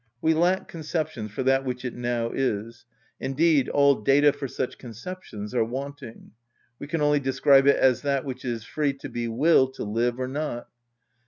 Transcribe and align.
We 0.19 0.33
lack 0.33 0.67
conceptions 0.67 1.29
for 1.29 1.43
that 1.43 1.63
which 1.63 1.85
it 1.85 1.93
now 1.93 2.31
is; 2.31 2.85
indeed 3.19 3.69
all 3.69 3.93
data 4.01 4.33
for 4.33 4.47
such 4.47 4.79
conceptions 4.79 5.53
are 5.53 5.63
wanting. 5.63 6.31
We 6.79 6.87
can 6.87 7.01
only 7.01 7.19
describe 7.19 7.67
it 7.67 7.75
as 7.77 8.01
that 8.01 8.25
which 8.25 8.43
is 8.43 8.63
free 8.63 8.93
to 8.93 9.09
be 9.09 9.27
will 9.27 9.67
to 9.73 9.83
live 9.83 10.19
or 10.19 10.27
not. 10.27 10.69